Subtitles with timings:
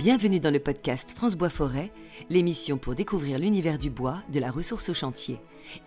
[0.00, 1.92] Bienvenue dans le podcast France Bois Forêt,
[2.30, 5.38] l'émission pour découvrir l'univers du bois, de la ressource au chantier,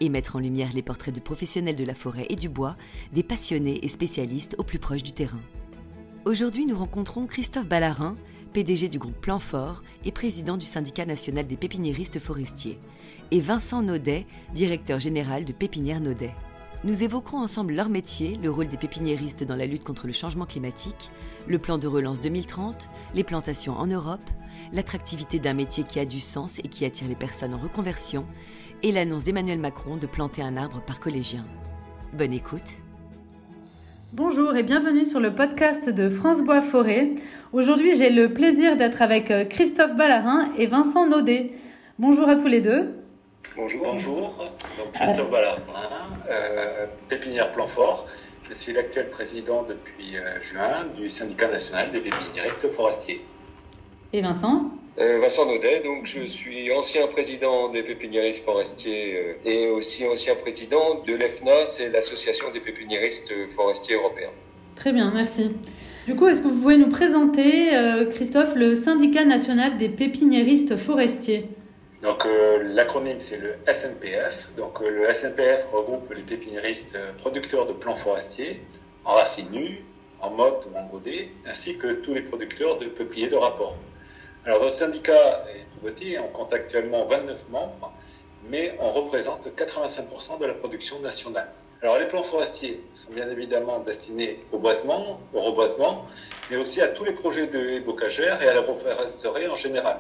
[0.02, 2.78] et mettre en lumière les portraits de professionnels de la forêt et du bois,
[3.12, 5.40] des passionnés et spécialistes au plus proche du terrain.
[6.26, 8.16] Aujourd'hui, nous rencontrons Christophe Ballarin,
[8.54, 12.78] PDG du groupe Plan Fort et président du syndicat national des pépiniéristes forestiers,
[13.32, 16.36] et Vincent Naudet, directeur général de Pépinière Naudet.
[16.86, 20.46] Nous évoquerons ensemble leur métier, le rôle des pépiniéristes dans la lutte contre le changement
[20.46, 21.12] climatique,
[21.48, 24.30] le plan de relance 2030, les plantations en Europe,
[24.74, 28.26] l'attractivité d'un métier qui a du sens et qui attire les personnes en reconversion,
[28.84, 31.46] et l'annonce d'Emmanuel Macron de planter un arbre par collégien.
[32.12, 32.62] Bonne écoute.
[34.12, 37.14] Bonjour et bienvenue sur le podcast de France Bois Forêt.
[37.54, 41.54] Aujourd'hui, j'ai le plaisir d'être avec euh, Christophe Ballarin et Vincent Naudet.
[41.98, 42.94] Bonjour à tous les deux.
[43.56, 43.86] Bonjour.
[43.86, 44.52] Bonjour.
[44.78, 45.60] Donc Christophe Ballarin,
[46.30, 48.08] euh, pépinière Plan Fort.
[48.50, 53.22] Je suis l'actuel président depuis euh, juin du syndicat national des pépiniéristes forestiers.
[54.12, 54.72] Et Vincent?
[55.00, 60.36] Euh, Vincent Naudet, donc je suis ancien président des pépiniéristes forestiers euh, et aussi ancien
[60.36, 64.30] président de l'EFNA, c'est l'association des pépiniéristes forestiers européens.
[64.76, 65.52] Très bien, merci.
[66.06, 67.70] Du coup, est-ce que vous pouvez nous présenter,
[68.14, 71.48] Christophe, le syndicat national des pépiniéristes forestiers?
[72.04, 74.50] Donc euh, l'acronyme c'est le SNPF.
[74.58, 78.62] Donc euh, le SNPF regroupe les pépiniéristes euh, producteurs de plants forestiers
[79.06, 79.84] en racines nues,
[80.20, 83.78] en motte ou en godet, ainsi que tous les producteurs de peupliers de rapport.
[84.46, 87.94] Alors notre syndicat est tout on compte actuellement 29 membres,
[88.50, 91.48] mais on représente 85% de la production nationale.
[91.82, 96.06] Alors les plants forestiers sont bien évidemment destinés au boisement, au reboisement,
[96.50, 99.98] mais aussi à tous les projets de bocagères et à la foresterie en général.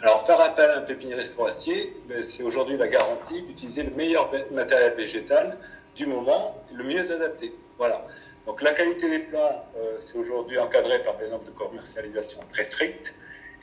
[0.00, 4.30] Alors, faire appel à un pépiniériste forestier, ben, c'est aujourd'hui la garantie d'utiliser le meilleur
[4.52, 5.56] matériel végétal
[5.96, 7.52] du moment, le mieux adapté.
[7.78, 8.06] Voilà.
[8.46, 12.62] Donc, la qualité des plants, euh, c'est aujourd'hui encadré par des normes de commercialisation très
[12.62, 13.12] strictes.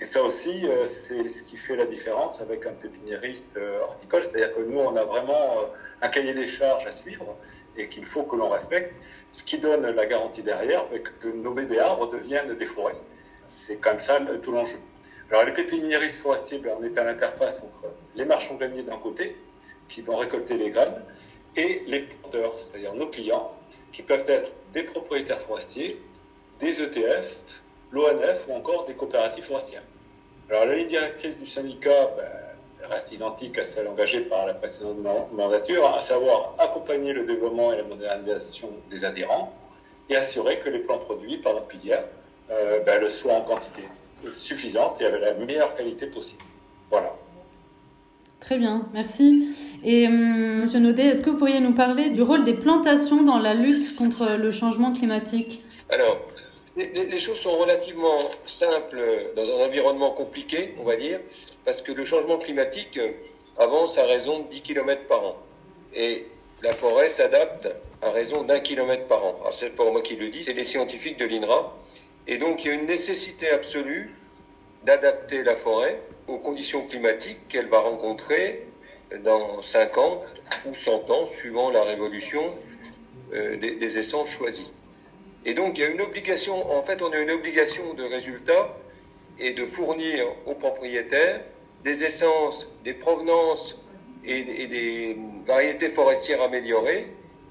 [0.01, 4.25] Et ça aussi, euh, c'est ce qui fait la différence avec un pépiniériste euh, horticole.
[4.25, 5.69] C'est-à-dire que nous, on a vraiment
[6.01, 7.37] un cahier des charges à suivre
[7.77, 8.93] et qu'il faut que l'on respecte.
[9.31, 12.97] Ce qui donne la garantie derrière ben, que nos bébés arbres deviennent des forêts.
[13.47, 14.79] C'est comme ça tout l'enjeu.
[15.31, 19.35] Alors, les pépiniéristes forestiers, ben, on est à l'interface entre les marchands greniers d'un côté,
[19.89, 21.01] qui vont récolter les graines,
[21.55, 23.51] et les planteurs, c'est-à-dire nos clients,
[23.91, 25.97] qui peuvent être des propriétaires forestiers,
[26.59, 27.35] des ETF,
[27.91, 29.83] l'ONF ou encore des coopératives forestières.
[30.49, 35.31] Alors, la ligne directrice du syndicat ben, reste identique à celle engagée par la précédente
[35.31, 39.51] mandature, à savoir accompagner le développement et la modernisation des adhérents
[40.09, 42.03] et assurer que les plants produits par la filière
[42.51, 43.85] euh, ben, le soient en quantité
[44.33, 46.43] suffisante et avec la meilleure qualité possible.
[46.89, 47.15] Voilà.
[48.39, 49.55] Très bien, merci.
[49.83, 53.39] Et hum, Monsieur Naudet, est-ce que vous pourriez nous parler du rôle des plantations dans
[53.39, 55.63] la lutte contre le changement climatique?
[55.89, 56.17] Alors,
[56.75, 59.01] les, choses sont relativement simples
[59.35, 61.19] dans un environnement compliqué, on va dire,
[61.63, 62.99] parce que le changement climatique
[63.57, 65.35] avance à raison de 10 km par an.
[65.95, 66.27] Et
[66.61, 67.67] la forêt s'adapte
[68.01, 69.37] à raison d'un kilomètre par an.
[69.41, 71.75] Alors, c'est pas moi qui le dis, c'est les scientifiques de l'INRA
[72.27, 74.11] et donc il y a une nécessité absolue
[74.83, 78.67] d'adapter la forêt aux conditions climatiques qu'elle va rencontrer
[79.23, 80.23] dans 50
[80.65, 82.53] ou 100 ans, suivant la révolution
[83.33, 84.69] euh, des, essences choisies.
[85.45, 88.75] Et donc il y a une obligation, en fait on a une obligation de résultat
[89.39, 91.41] et de fournir aux propriétaires
[91.83, 93.77] des essences, des provenances
[94.25, 97.07] et, des variétés forestières améliorées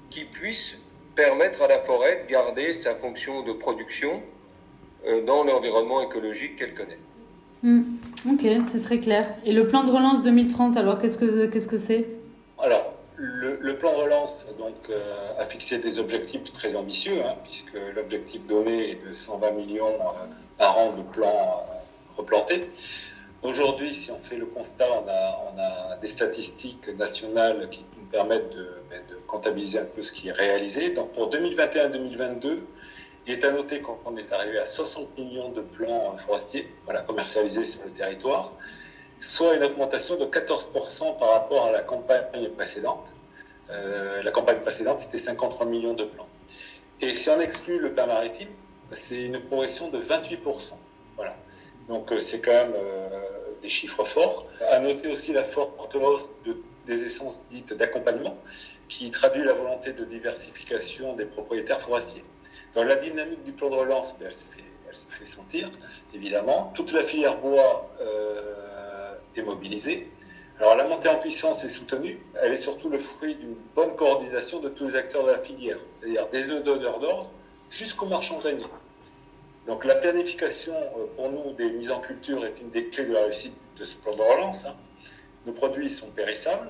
[0.09, 0.75] qui puissent
[1.15, 4.21] permettre à la forêt de garder sa fonction de production
[5.25, 6.99] dans l'environnement écologique qu'elle connaît.
[7.63, 7.83] Hmm.
[8.29, 9.35] Ok, c'est très clair.
[9.45, 12.07] Et le plan de relance 2030, alors qu'est-ce que qu'est-ce que c'est?
[12.59, 17.77] Alors, le, plan de relance donc, euh, a fixé des objectifs très ambitieux, hein, puisque
[17.95, 20.25] l'objectif donné est de 120 millions euh,
[20.57, 21.65] par an de plants
[22.17, 22.69] replantés.
[23.43, 28.05] Aujourd'hui, si on fait le constat, on a, on a, des statistiques nationales qui nous
[28.05, 30.89] permettent de, ben, de comptabiliser un peu ce qui est réalisé.
[30.89, 32.59] Donc pour 2021-2022,
[33.27, 36.67] il est à noter qu'on est arrivé à 60 millions de plants forestiers
[37.07, 38.51] commercialisés sur le territoire,
[39.19, 43.05] soit une augmentation de 14% par rapport à la campagne précédente.
[43.71, 46.27] Euh, la campagne précédente, c'était 53 millions de plants.
[47.01, 48.49] Et si on exclut le plan maritime,
[48.93, 50.73] c'est une progression de 28%.
[51.15, 51.35] Voilà.
[51.87, 53.09] Donc euh, c'est quand même euh,
[53.61, 54.45] des chiffres forts.
[54.69, 56.55] À noter aussi la forte hausse de,
[56.85, 58.37] des essences dites d'accompagnement,
[58.87, 62.23] qui traduit la volonté de diversification des propriétaires forestiers.
[62.75, 64.43] Dans la dynamique du plan de relance, ben, elle, se
[65.09, 65.69] fait, sentir,
[66.13, 66.73] évidemment.
[66.75, 70.07] Toute la filière bois euh, est mobilisée.
[70.59, 72.19] Alors la montée en puissance est soutenue.
[72.41, 75.77] Elle est surtout le fruit d'une bonne coordination de tous les acteurs de la filière,
[75.89, 77.29] c'est-à-dire des donneurs d'ordre
[77.69, 78.65] jusqu'aux marchands greniers.
[79.67, 83.13] Donc la planification euh, pour nous des mises en culture est une des clés de
[83.13, 84.65] la réussite de ce plan de relance.
[84.65, 84.75] Hein.
[85.45, 86.69] Nos produits sont périssables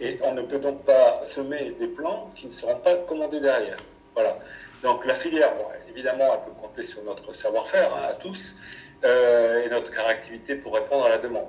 [0.00, 3.78] et on ne peut donc pas semer des plants qui ne seront pas commandés derrière.
[4.14, 4.38] Voilà.
[4.82, 5.52] Donc la filière,
[5.88, 8.56] évidemment, elle peut compter sur notre savoir-faire hein, à tous
[9.04, 11.48] euh, et notre caractérité pour répondre à la demande.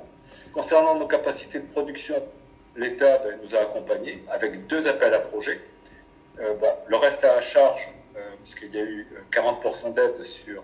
[0.54, 2.22] Concernant nos capacités de production,
[2.76, 5.60] l'État ben, nous a accompagnés avec deux appels à projets.
[6.40, 7.88] Euh, bon, le reste à charge,
[8.18, 10.64] euh, puisqu'il y a eu 40% d'aide sur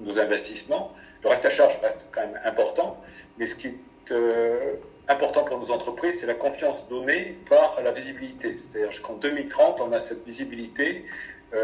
[0.00, 0.92] nos investissements,
[1.22, 3.00] le reste à charge reste quand même important,
[3.38, 3.74] mais ce qui est
[5.08, 8.56] important pour nos entreprises, c'est la confiance donnée par la visibilité.
[8.58, 11.04] C'est-à-dire qu'en 2030, on a cette visibilité,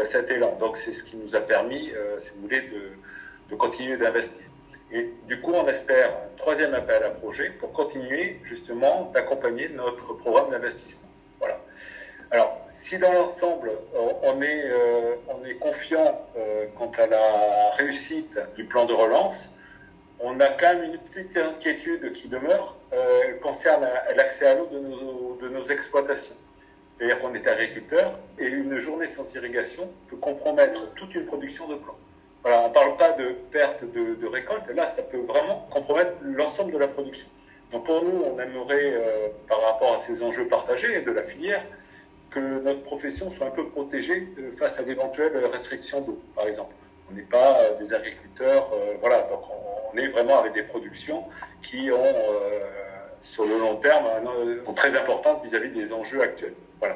[0.03, 0.57] cet élan.
[0.59, 4.43] Donc c'est ce qui nous a permis, si vous voulez, de, continuer d'investir.
[4.91, 10.13] Et du coup, on espère un troisième appel à projet pour continuer justement d'accompagner notre
[10.13, 11.09] programme d'investissement.
[11.39, 11.59] Voilà.
[12.31, 15.15] Alors, si dans l'ensemble, on est, euh,
[15.45, 19.49] est confiant euh, quant à la réussite du plan de relance,
[20.19, 25.49] on a quand même une petite inquiétude qui demeure euh, concerne l'accès à l'eau de
[25.49, 26.35] nos exploitations.
[26.95, 31.75] C'est-à-dire qu'on est agriculteur et une journée sans irrigation peut compromettre toute une production de
[31.75, 31.97] plants.
[32.41, 36.71] Voilà, on ne parle pas de perte de, récolte, là ça peut vraiment compromettre l'ensemble
[36.71, 37.27] de la production.
[37.71, 41.65] Donc pour nous, on aimerait, euh, par rapport à ces enjeux partagés de la filière,
[42.29, 46.73] que notre profession soit un peu protégée euh, face à d'éventuelles restrictions d'eau, par exemple.
[47.11, 48.71] On n'est pas euh, des agriculteurs,
[49.01, 49.41] voilà, donc
[49.93, 51.23] on, est vraiment avec des productions
[51.61, 52.15] qui ont,
[53.21, 54.05] sur le long terme,
[54.65, 56.53] sont très importantes vis-à-vis des enjeux actuels.
[56.79, 56.95] Voilà.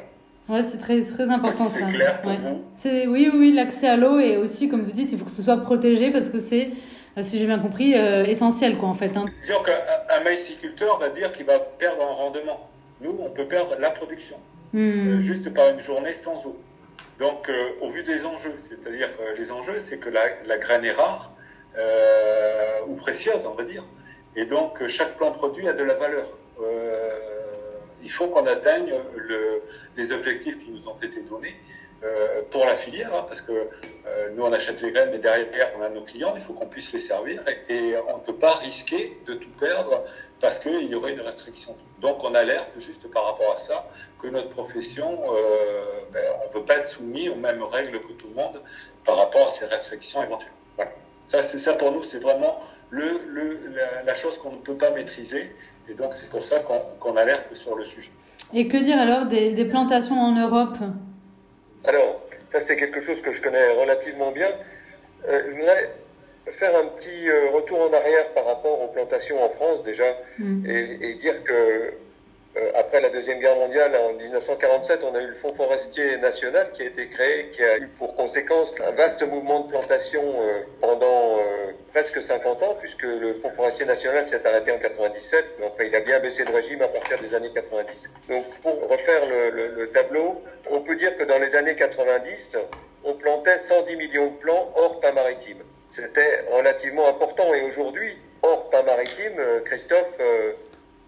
[0.49, 1.79] Ouais, c'est très, très important ça.
[1.85, 5.11] C'est clair pour vous c'est, Oui, oui, l'accès à l'eau et aussi, comme vous dites,
[5.11, 6.71] il faut que ce soit protégé parce que c'est,
[7.17, 9.15] euh, si j'ai bien compris, euh, essentiel quoi en fait.
[9.15, 9.25] Hein.
[9.41, 12.67] Disons qu'un maïsiculteur va dire qu'il va perdre en rendement.
[13.01, 14.37] Nous, on peut perdre la production
[14.73, 14.79] hmm.
[14.79, 16.59] euh, juste par une journée sans eau.
[17.19, 17.51] Donc,
[17.81, 21.33] au vu des enjeux, c'est-à-dire les enjeux, c'est que la, la, graine est rare
[22.87, 23.83] ou précieuse, on va dire,
[24.37, 26.27] et donc chaque plant produit a de la valeur
[28.03, 29.61] il faut qu'on atteigne le,
[29.97, 31.55] les objectifs qui nous ont été donnés
[32.03, 35.71] euh, pour la filière, hein, parce que euh, nous on achète les graines, mais derrière
[35.77, 38.53] on a nos clients, il faut qu'on puisse les servir et, on ne peut pas
[38.53, 40.03] risquer de tout perdre
[40.39, 41.75] parce qu'il y aurait une restriction.
[41.99, 43.85] Donc on alerte juste par rapport à ça
[44.21, 48.13] que notre profession, euh, ben, on ne veut pas être soumis aux mêmes règles que
[48.13, 48.61] tout le monde
[49.03, 50.51] par rapport à ces restrictions éventuelles.
[50.77, 50.91] Voilà.
[51.25, 55.53] Ça, c'est ça pour nous, c'est vraiment la, chose qu'on ne peut pas maîtriser
[55.89, 56.59] et donc, c'est pour ça
[57.00, 58.09] qu'on alerte sur le sujet.
[58.53, 60.77] Et que dire alors des, plantations en Europe?
[61.86, 62.21] Alors,
[62.51, 64.50] ça, c'est quelque chose que je connais relativement bien.
[65.27, 65.89] Euh, je voudrais
[66.51, 70.06] faire un petit euh, retour en arrière par rapport aux plantations en France déjà
[70.39, 70.65] hmm.
[70.65, 71.94] et, et, dire que
[72.57, 76.71] euh, après la Deuxième Guerre mondiale, en 1947, on a eu le Fonds forestier national
[76.74, 80.62] qui a été créé, qui a eu pour conséquence un vaste mouvement de plantation euh,
[80.81, 81.38] pendant
[81.91, 85.95] presque 50 ans, puisque le Fonds forestier national s'est arrêté en 97, mais enfin il
[85.95, 88.09] a bien baissé de régime à partir des années 90.
[88.30, 92.57] Donc pour refaire le, le tableau, on peut dire que dans les années 90,
[93.03, 95.59] on plantait 110 millions de plants hors pas maritime.
[95.91, 100.19] C'était relativement important et aujourd'hui, hors pas maritime, Christophe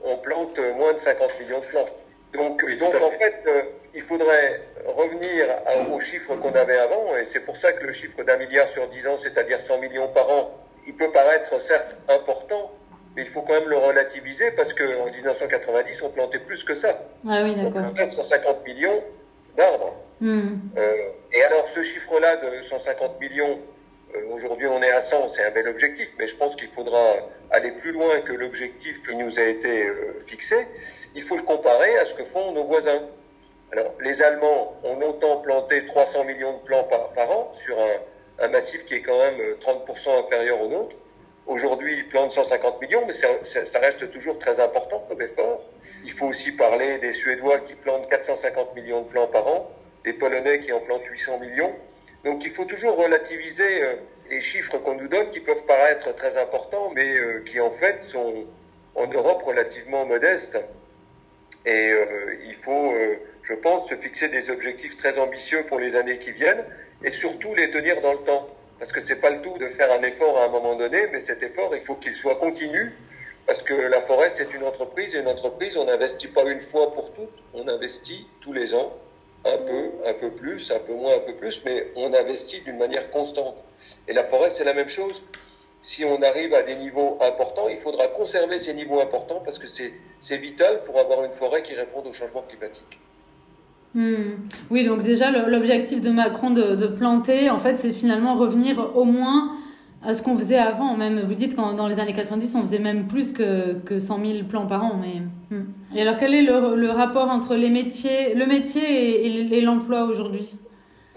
[0.04, 1.86] on plante moins de 50 millions de plants.
[2.34, 3.64] Donc, donc en fait, euh,
[3.94, 5.48] il faudrait revenir
[5.92, 8.88] aux chiffres qu'on avait avant, et c'est pour ça que le chiffre d'un milliard sur
[8.88, 12.72] 10 ans, c'est-à-dire 100 millions par an, il peut paraître certes important,
[13.16, 17.00] mais il faut quand même le relativiser parce qu'en 1990, on plantait plus que ça.
[17.28, 19.04] Ah oui, on plantait 150 millions
[19.58, 19.96] d'arbres.
[20.20, 20.60] Hmm.
[20.78, 20.96] Euh,
[21.34, 23.60] et alors, ce chiffre-là de 150 millions,
[24.16, 27.02] euh, aujourd'hui, on est à 100, c'est un bel objectif, mais je pense qu'il faudra
[27.52, 30.68] aller plus loin que l'objectif qui nous a été euh, fixé.
[31.16, 33.02] Il faut le comparer à ce que font nos voisins.
[33.72, 37.98] Alors, les Allemands ont longtemps planté 300 millions de plants par, an sur un,
[38.52, 40.96] massif qui est quand même 30% euh, inférieur au nôtre.
[41.48, 45.64] Aujourd'hui, ils plantent 150 millions, mais ça, reste toujours très important comme effort.
[46.04, 49.72] Il faut aussi parler des Suédois qui plantent 450 millions de plants par an,
[50.04, 51.74] des Polonais qui en plantent 800 millions.
[52.24, 53.96] Donc il faut toujours relativiser euh,
[54.30, 58.04] les chiffres qu'on nous donne qui peuvent paraître très importants, mais euh, qui en fait
[58.04, 58.46] sont
[58.96, 60.58] en Europe relativement modestes.
[61.66, 61.94] Et
[62.44, 62.92] il faut,
[63.44, 66.66] je pense, se fixer des objectifs très ambitieux pour les années qui viennent
[67.04, 68.48] et surtout les tenir dans le temps.
[68.80, 71.22] Parce que c'est pas le tout de faire un effort à un moment donné, mais
[71.22, 72.94] cet effort, il faut qu'il soit continu.
[73.46, 76.94] Parce que la forêt, c'est une entreprise, et une entreprise, on n'investit pas une fois
[76.94, 78.94] pour toutes, on investit tous les ans
[79.46, 82.78] un peu, un peu plus, un peu moins, un peu plus, mais on investit d'une
[82.78, 83.58] manière constante.
[84.08, 85.24] Et la forêt, c'est la même chose.
[85.82, 89.68] Si on arrive à des niveaux importants, il faudra conserver ces niveaux importants parce que
[89.68, 93.00] c'est vital pour avoir une forêt qui réponde au changement climatique.
[93.94, 94.38] Hmm.
[94.70, 99.52] Oui, donc déjà, l'objectif de Macron de, planter, en fait, c'est finalement revenir au moins
[100.04, 100.96] à ce qu'on faisait avant.
[100.96, 104.26] Même, vous dites qu'en dans les années 90, on faisait même plus que, que 100
[104.26, 105.00] 000 plants par an.
[105.02, 105.66] Mais, hmm.
[105.96, 108.82] Et alors, quel est le, rapport entre les métiers, le métier
[109.28, 110.50] et, et l'emploi aujourd'hui?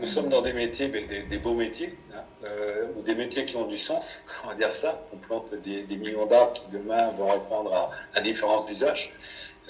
[0.00, 3.56] Nous sommes dans des métiers, des, des beaux métiers, hein, euh, ou des métiers qui
[3.56, 5.00] ont du sens, on va dire ça.
[5.12, 9.12] On plante des, des millions d'arbres qui demain vont répondre à, à différents usages.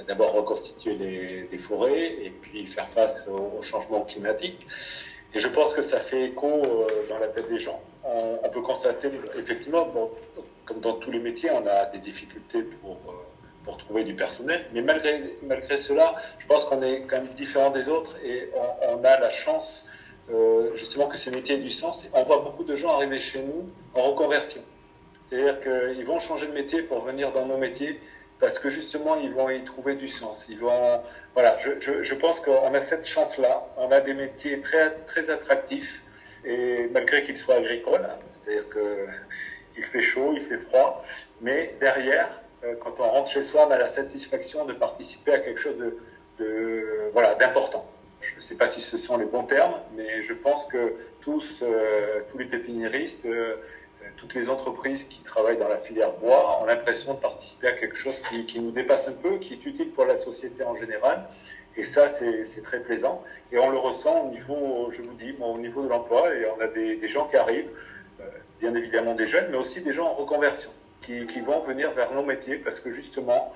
[0.09, 0.95] D'abord reconstituer
[1.51, 4.67] les, forêts et puis faire face au, au changement climatique.
[5.35, 7.81] Et je pense que ça fait écho euh, dans la tête des gens.
[8.05, 9.93] On, peut constater, effectivement,
[10.65, 13.13] comme dans tous les métiers, on a des difficultés pour, euh,
[13.65, 14.65] pour trouver du personnel.
[14.73, 18.99] Mais malgré, malgré cela, je pense qu'on est quand même différent des autres et on,
[18.99, 19.87] on a la chance,
[20.33, 22.07] euh, justement, que ces métiers aient du sens.
[22.13, 24.61] On voit beaucoup de gens arriver chez nous en reconversion.
[25.23, 27.99] C'est-à-dire qu'ils vont changer de métier pour venir dans nos métiers
[28.45, 30.45] parce que justement, ils vont y trouver du sens.
[30.51, 31.01] Ils vont,
[31.33, 33.67] voilà, je, pense qu'on a cette chance-là.
[33.79, 36.03] On a des métiers très, très attractifs,
[36.45, 41.03] et malgré qu'ils soient agricoles, c'est-à-dire qu'il fait chaud, il fait froid,
[41.41, 42.29] mais derrière,
[42.65, 45.79] euh, quand on rentre chez soi, on a la satisfaction de participer à quelque chose
[46.39, 47.91] de voilà, d'important.
[48.21, 51.63] Je ne sais pas si ce sont les bons termes, mais je pense que tous,
[51.63, 53.57] euh, tous les pépiniéristes, euh,
[54.17, 57.97] toutes les entreprises qui travaillent dans la filière bois ont l'impression de participer à quelque
[57.97, 61.25] chose qui, nous dépasse un peu, qui est utile pour la société en général.
[61.77, 63.23] Et ça, c'est très plaisant.
[63.51, 66.33] Et on le ressent au niveau, je vous dis, bon, au niveau de l'emploi.
[66.35, 67.71] Et on a des, gens qui arrivent,
[68.21, 68.25] euh,
[68.61, 70.71] bien évidemment des jeunes, mais aussi des gens en reconversion,
[71.01, 73.53] qui, qui, vont venir vers nos métiers parce que justement,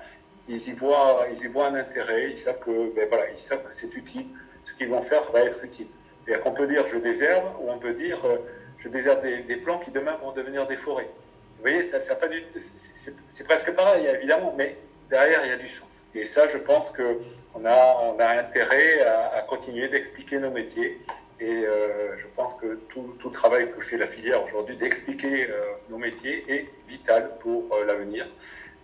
[0.49, 2.31] ils y voient, ils y voient un intérêt.
[2.31, 4.25] Ils savent que, ben voilà, ils savent que c'est utile.
[4.65, 5.87] Ce qu'ils vont faire va être utile.
[6.23, 8.37] C'est-à-dire qu'on peut dire je désherbe ou on peut dire euh,
[8.79, 11.09] je désherbe des, des, plants qui demain vont devenir des forêts.
[11.57, 14.75] Vous voyez, c'est presque pareil, évidemment, mais
[15.09, 16.05] derrière, il y a du sens.
[16.15, 17.19] Et ça, je pense que
[17.53, 20.99] on a, on a intérêt à, continuer d'expliquer nos métiers.
[21.41, 25.97] Et euh, je pense que tout, travail que fait la filière aujourd'hui d'expliquer euh, nos
[25.97, 28.27] métiers est vital pour euh, l'avenir.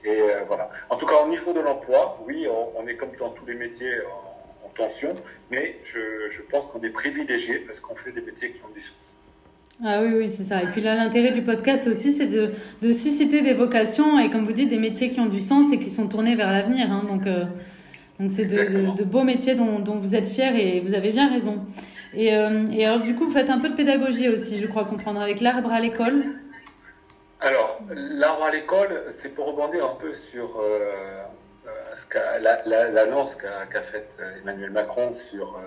[0.03, 0.69] Et voilà.
[0.91, 4.01] En tout cas, au niveau de l'emploi, oui, on, est comme dans tous les métiers
[4.01, 5.15] en, en tension,
[5.49, 9.17] mais je pense qu'on est privilégié parce qu'on fait des métiers qui ont du sens.
[9.83, 10.63] Ah oui, oui, c'est ça.
[10.63, 12.51] Et puis là, l'intérêt du podcast aussi, c'est de,
[12.81, 15.79] de, susciter des vocations et, comme vous dites, des métiers qui ont du sens et
[15.79, 16.89] qui sont tournés vers l'avenir.
[16.91, 17.03] Hein.
[17.09, 17.43] Donc, euh,
[18.19, 21.11] donc c'est de, de, de, beaux métiers dont, dont, vous êtes fiers et vous avez
[21.11, 21.65] bien raison.
[22.13, 24.85] Et, euh, et, alors, du coup, vous faites un peu de pédagogie aussi, je crois
[24.85, 26.23] comprendre, avec l'arbre à l'école.
[27.41, 31.21] Alors, l'arbre à l'école, c'est pour rebondir un peu sur euh,
[32.71, 35.59] l'annonce la, qu'a qu faite Emmanuel Macron sur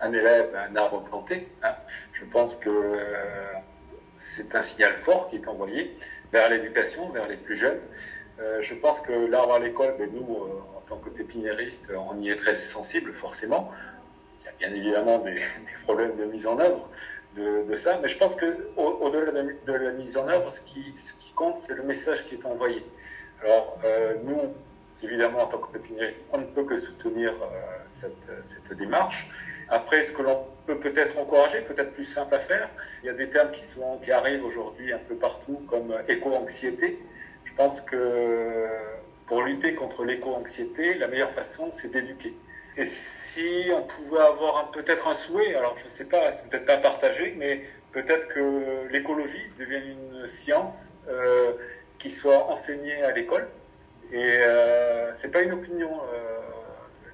[0.00, 1.48] un élève, un arbre planté.
[1.62, 1.74] Hein.
[2.12, 3.52] Je pense que euh,
[4.16, 5.96] c'est un signal fort qui est envoyé
[6.32, 7.80] vers l'éducation, vers les plus jeunes.
[8.40, 12.30] Euh, je pense que l'arbre à l'école, nous, euh, en tant que pépiniéristes, on y
[12.30, 13.70] est très sensible, forcément.
[14.40, 15.40] Il y a bien évidemment des,
[15.84, 16.88] problèmes de mise en œuvre
[17.36, 20.92] de, ça, mais je pense qu'au-delà au de, de, la mise en œuvre, ce qui,
[21.36, 22.84] compte, c'est le message qui est envoyé.
[23.44, 24.40] Alors, euh, nous,
[25.02, 27.46] évidemment, en tant que pépiniéristes, on ne peut que soutenir euh,
[27.86, 29.28] cette, cette démarche.
[29.68, 32.68] Après, ce que l'on peut peut-être encourager, peut-être plus simple à faire,
[33.02, 36.98] il y a des termes qui, arrivent aujourd'hui un peu partout, comme éco-anxiété.
[37.44, 38.66] Je pense que
[39.26, 42.34] pour lutter contre l'éco-anxiété, la meilleure façon, c'est d'éduquer.
[42.76, 46.66] Et si on pouvait avoir peut-être un souhait, alors je ne sais pas, c'est peut-être
[46.66, 47.62] pas partagé, mais
[47.92, 51.52] peut-être que l'écologie devienne une science euh,
[51.98, 53.48] qui soit enseignée à l'école.
[54.12, 56.38] Et euh, c'est pas une opinion, euh,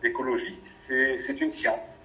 [0.02, 2.00] l'écologie, c'est une science.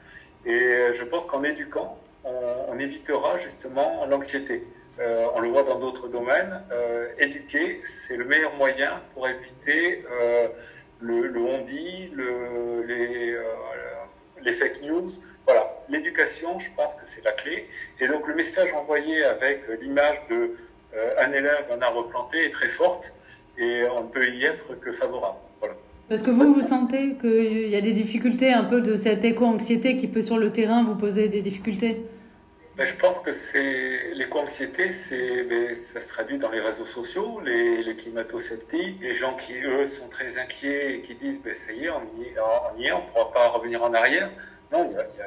[0.46, 4.63] Et je pense qu'en éduquant, on, on, évitera justement l'anxiété.
[5.00, 6.62] Euh, on le voit dans d'autres domaines.
[6.72, 10.48] Euh, éduquer, c'est le meilleur moyen pour éviter euh,
[11.00, 13.43] le, le on-dit, le, les, euh,
[14.41, 15.10] les, fake news.
[15.46, 17.69] Voilà, l'éducation, je pense que c'est la clé.
[18.00, 20.58] Et donc le message envoyé avec l'image de
[20.96, 23.13] euh, un élève, un arbre planté est très forte
[23.60, 25.38] et on ne peut y être que favorable.
[25.60, 25.75] Voilà.
[26.08, 29.98] Parce que vous, vous sentez qu'il y a des difficultés un peu de cette éco-anxiété
[29.98, 32.01] qui peut sur le terrain vous poser des difficultés?
[32.78, 34.92] Ben, Je pense que c'est l'éco-anxiété,
[35.50, 39.88] ben, ça se traduit dans les réseaux sociaux, les, les climato-sceptiques, les gens qui, eux,
[39.88, 42.01] sont très inquiets et qui disent ben, ça y est, on
[42.80, 44.30] y est, on ne pourra pas revenir en arrière.
[44.72, 45.25] Non, il y a, il y a,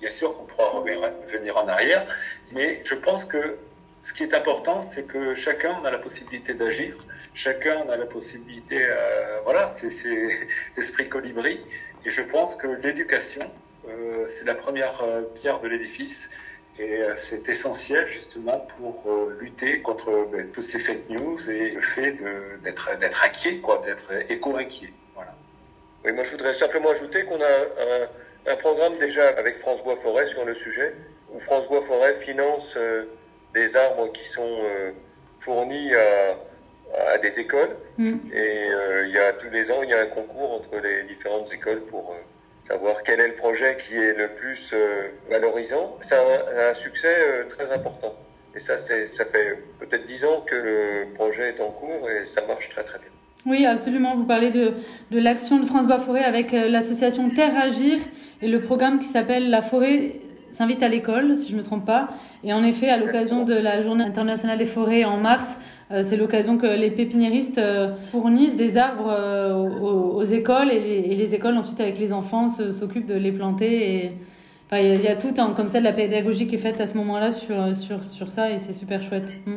[0.00, 2.04] bien sûr qu'on pourra revenir en arrière,
[2.52, 3.56] mais je pense que
[4.02, 6.96] ce qui est important, c'est que chacun a la possibilité d'agir
[7.34, 9.88] chacun a la possibilité, euh, voilà, c'est
[10.76, 11.60] l'esprit colibri.
[12.04, 13.50] Et je pense que l'éducation,
[13.88, 16.30] euh, c'est la première euh, pierre de l'édifice.
[16.78, 19.04] Et c'est essentiel justement pour
[19.38, 22.16] lutter contre ben, tous ces fake news et le fait
[22.62, 22.90] d'être
[23.22, 24.90] inquiet, d'être éco-inquiet.
[25.14, 25.34] Voilà.
[26.02, 29.96] Oui, moi je voudrais simplement ajouter qu'on a un, un, programme déjà avec France Bois
[29.96, 30.94] Forêt sur le sujet,
[31.30, 32.74] où France Bois Forêt finance
[33.52, 34.60] des arbres qui sont
[35.40, 36.36] fournis à,
[37.22, 37.76] des écoles.
[37.98, 38.14] Mm.
[38.34, 38.68] Et
[39.06, 41.82] il y a tous les ans, il y a un concours entre les différentes écoles
[41.90, 42.14] pour
[42.68, 44.74] savoir quel est le projet qui est le plus
[45.30, 45.96] valorisant.
[46.00, 48.14] C'est un, un, succès très important.
[48.54, 52.44] Et ça, ça fait peut-être dix ans que le projet est en cours et ça
[52.46, 53.08] marche très très bien.
[53.44, 54.14] Oui, absolument.
[54.14, 54.72] Vous parlez de,
[55.10, 57.98] de l'action de France Bois-Forêt avec euh, l'association Terre Agir
[58.40, 60.16] et le programme qui s'appelle La forêt
[60.52, 62.10] s'invite à l'école, si je ne me trompe pas.
[62.44, 65.56] Et en effet, à l'occasion de la Journée internationale des forêts en mars, euh,
[66.02, 69.12] c'est l'occasion que les pépiniéristes euh, fournissent des arbres
[69.82, 73.96] aux, écoles et les, écoles ensuite avec les enfants s'occupent de les planter.
[73.96, 74.12] Et
[74.72, 77.30] il y, a tout comme ça de la pédagogie qui est faite à ce moment-là
[77.30, 79.36] sur, sur, sur ça et c'est super chouette.
[79.44, 79.56] Mm.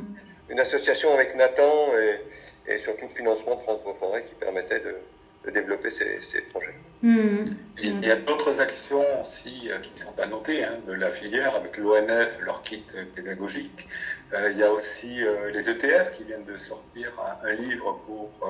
[0.50, 2.20] Une association avec Nathan et
[2.68, 6.74] et surtout le financement de France Bois Forêt qui permettait de, développer ces, projets.
[7.04, 7.46] Hmm.
[7.78, 11.12] Il y a d'autres actions aussi euh, qui ne sont pas notées hein, de la
[11.12, 12.84] filière avec l'ONF, leur kit
[13.16, 13.88] pédagogique.
[14.34, 17.12] Euh, il y a aussi euh, les ETF qui viennent de sortir
[17.44, 18.50] un, livre pour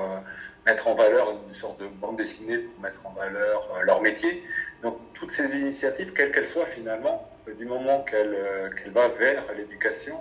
[0.66, 4.44] mettre en valeur une sorte de bande dessinée pour mettre en valeur leur métier.
[4.82, 8.36] Donc toutes ces initiatives, quelles qu'elles soient finalement, du moment qu'elles
[8.76, 10.20] qu vont vers l'éducation,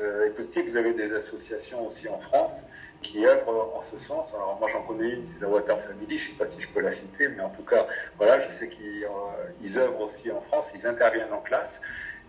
[0.00, 0.64] est positive.
[0.64, 2.68] Vous avez des associations aussi en France
[3.02, 4.32] qui œuvrent en ce sens.
[4.34, 6.68] Alors moi j'en connais une, c'est la Water Family, je ne sais pas si je
[6.68, 10.40] peux la citer, mais en tout cas, voilà, je sais qu'ils euh, œuvrent aussi en
[10.40, 11.82] France, ils interviennent en classe,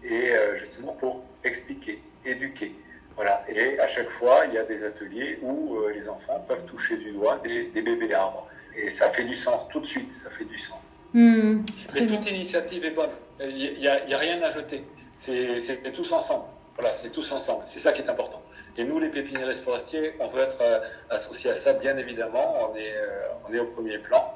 [0.04, 2.74] et euh, justement pour expliquer, éduquer.
[3.16, 3.46] Voilà.
[3.48, 6.98] Et à chaque fois, il y a des ateliers où euh, les enfants peuvent toucher
[6.98, 8.48] du doigt des, bébés arbres.
[8.76, 10.98] Et ça fait du sens, tout de suite, ça fait du sens.
[11.14, 11.60] Mmh,
[11.96, 13.12] et toute initiative est bonne.
[13.40, 14.84] Il n'y a, a, rien à jeter.
[15.20, 16.46] C'est tous ensemble.
[16.76, 17.64] Voilà, c'est tous ensemble.
[17.66, 18.42] C'est ça qui est important.
[18.78, 20.80] Et nous, les pépiniéristes forestiers, on veut être euh,
[21.10, 22.72] associés à ça, bien évidemment.
[22.72, 24.34] On est, euh, on est au premier plan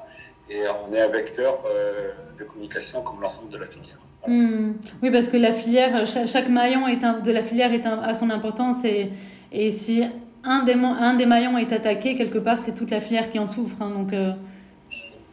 [0.48, 3.98] et on est un vecteur euh, de communication comme l'ensemble de la filière.
[4.26, 4.72] Hmm.
[5.02, 8.84] Oui, parce que la filière, chaque, maillon est de la filière est a son importance
[8.84, 9.10] et,
[9.52, 10.02] et si
[10.44, 13.46] un des, un des maillons est attaqué, quelque part, c'est toute la filière qui en
[13.46, 13.76] souffre.
[13.80, 14.12] Hein, donc,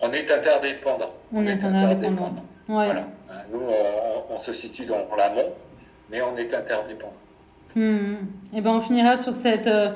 [0.02, 1.10] On est interdépendant.
[1.34, 2.44] On, est, interdépendant.
[2.68, 3.08] Voilà.
[3.52, 5.52] Nous, on, on, se situe dans l'amont,
[6.10, 7.14] mais on est interdépendant.
[7.76, 8.18] Et hmm.
[8.56, 9.92] eh ben on finira sur cette euh,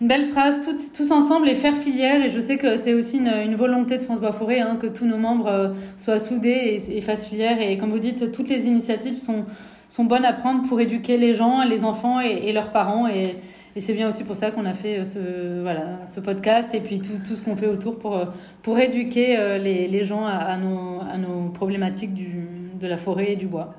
[0.00, 0.60] belle phrase,
[0.94, 2.24] tous ensemble et faire filière.
[2.24, 5.06] Et je sais que c'est aussi une, volonté de France Bois Forêt hein, que tous
[5.06, 7.60] nos membres euh, soient soudés et, fassent filière.
[7.60, 9.44] Et comme vous dites, toutes les initiatives sont,
[9.88, 13.08] sont bonnes à prendre pour éduquer les gens, les enfants et, leurs parents.
[13.08, 13.36] Et,
[13.76, 17.00] c'est bien aussi pour ça qu'on a fait euh, ce, voilà, ce podcast et puis
[17.00, 18.20] tout, tout ce qu'on fait autour pour,
[18.62, 22.46] pour éduquer les, les gens à, nos, à nos problématiques du,
[22.80, 23.74] de la forêt et du bois.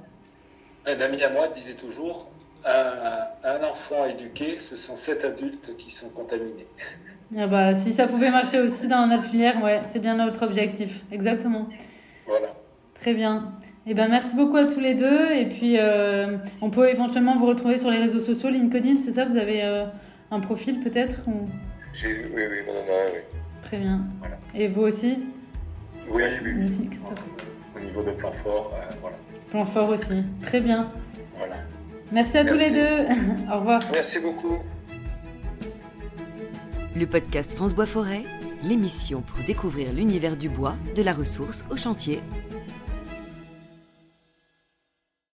[0.85, 2.27] Un ami à moi disait toujours
[2.65, 6.67] un, enfant éduqué, ce sont sept adultes qui sont contaminés.
[7.37, 11.03] Ah bah, si ça pouvait marcher aussi dans notre filière, ouais, c'est bien notre objectif,
[11.11, 11.67] exactement.
[12.27, 12.53] Voilà.
[12.95, 13.51] Très bien.
[13.87, 15.31] Eh ben, merci beaucoup à tous les deux.
[15.31, 19.25] Et puis, euh, on peut éventuellement vous retrouver sur les réseaux sociaux, LinkedIn, c'est ça
[19.25, 19.85] Vous avez euh,
[20.31, 21.47] un profil peut-être ou...
[22.03, 23.19] Oui, oui, on en a oui.
[23.61, 24.01] Très bien.
[24.53, 25.19] Et vous aussi?
[26.09, 26.89] Oui, oui, oui.
[27.75, 29.17] Au niveau de plan fort, euh, voilà.
[29.49, 30.23] Plan fort aussi.
[30.41, 30.89] Très bien.
[31.37, 31.55] Voilà.
[32.11, 33.05] Merci à tous les deux.
[33.51, 33.81] Au revoir.
[33.93, 34.57] Merci beaucoup.
[36.95, 38.23] Le podcast France Bois Forêt,
[38.63, 42.21] l'émission pour découvrir l'univers du bois, de la ressource au chantier.